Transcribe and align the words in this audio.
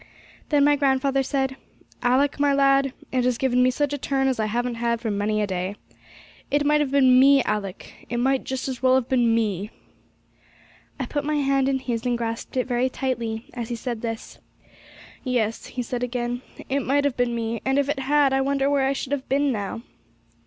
Then 0.49 0.63
my 0.65 0.75
grandfather 0.77 1.21
said: 1.21 1.57
'Alick, 2.01 2.39
my 2.39 2.55
lad, 2.55 2.91
it 3.11 3.23
has 3.23 3.37
given 3.37 3.61
me 3.61 3.69
such 3.69 3.93
a 3.93 3.99
turn 3.99 4.27
as 4.27 4.39
I 4.39 4.47
haven't 4.47 4.73
had 4.81 4.99
for 4.99 5.11
many 5.11 5.43
a 5.43 5.45
day. 5.45 5.75
It 6.49 6.65
might 6.65 6.79
have 6.81 6.89
been 6.89 7.19
me, 7.19 7.43
Alick; 7.43 8.07
it 8.09 8.17
might 8.17 8.43
just 8.43 8.67
as 8.67 8.81
well 8.81 8.95
have 8.95 9.07
been 9.07 9.35
me!' 9.35 9.69
I 10.99 11.05
put 11.05 11.23
my 11.23 11.35
hand 11.35 11.69
in 11.69 11.77
his, 11.77 12.03
and 12.03 12.17
grasped 12.17 12.57
it 12.57 12.65
very 12.65 12.89
tightly, 12.89 13.45
as 13.53 13.69
he 13.69 13.75
said 13.75 14.01
this. 14.01 14.39
'Yes,' 15.23 15.67
he 15.67 15.83
said 15.83 16.01
again, 16.01 16.41
'it 16.67 16.79
might 16.79 17.05
have 17.05 17.15
been 17.15 17.35
me; 17.35 17.61
and 17.63 17.77
if 17.77 17.87
it 17.87 17.99
had, 17.99 18.33
I 18.33 18.41
wonder 18.41 18.71
where 18.71 18.87
I 18.87 18.93
should 18.93 19.11
have 19.11 19.29
been 19.29 19.51
now?' 19.51 19.83